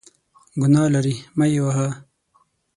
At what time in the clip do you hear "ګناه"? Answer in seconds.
0.61-0.87